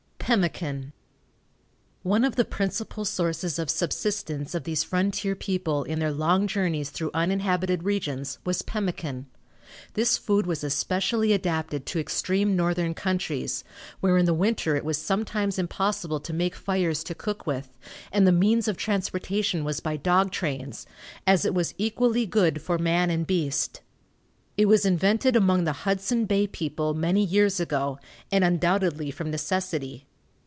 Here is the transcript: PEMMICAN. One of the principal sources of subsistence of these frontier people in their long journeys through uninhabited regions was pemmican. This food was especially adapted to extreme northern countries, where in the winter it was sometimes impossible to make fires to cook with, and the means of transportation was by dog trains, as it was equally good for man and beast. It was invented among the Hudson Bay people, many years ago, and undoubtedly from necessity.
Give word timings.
PEMMICAN. 0.33 0.93
One 2.03 2.23
of 2.23 2.37
the 2.37 2.45
principal 2.45 3.03
sources 3.03 3.59
of 3.59 3.69
subsistence 3.69 4.55
of 4.55 4.63
these 4.63 4.81
frontier 4.81 5.35
people 5.35 5.83
in 5.83 5.99
their 5.99 6.13
long 6.13 6.47
journeys 6.47 6.89
through 6.89 7.11
uninhabited 7.13 7.83
regions 7.83 8.39
was 8.45 8.61
pemmican. 8.61 9.25
This 9.95 10.17
food 10.17 10.45
was 10.47 10.63
especially 10.63 11.33
adapted 11.33 11.85
to 11.87 11.99
extreme 11.99 12.55
northern 12.55 12.93
countries, 12.93 13.65
where 13.99 14.17
in 14.17 14.25
the 14.25 14.33
winter 14.33 14.77
it 14.77 14.85
was 14.85 14.97
sometimes 14.97 15.59
impossible 15.59 16.21
to 16.21 16.31
make 16.31 16.55
fires 16.55 17.03
to 17.03 17.15
cook 17.15 17.45
with, 17.45 17.67
and 18.09 18.25
the 18.25 18.31
means 18.31 18.69
of 18.69 18.77
transportation 18.77 19.65
was 19.65 19.81
by 19.81 19.97
dog 19.97 20.31
trains, 20.31 20.85
as 21.27 21.43
it 21.43 21.53
was 21.53 21.73
equally 21.77 22.25
good 22.25 22.61
for 22.61 22.77
man 22.77 23.09
and 23.09 23.27
beast. 23.27 23.81
It 24.55 24.67
was 24.67 24.85
invented 24.85 25.35
among 25.35 25.65
the 25.65 25.73
Hudson 25.83 26.23
Bay 26.23 26.47
people, 26.47 26.93
many 26.93 27.21
years 27.25 27.59
ago, 27.59 27.99
and 28.31 28.45
undoubtedly 28.45 29.11
from 29.11 29.29
necessity. 29.29 30.05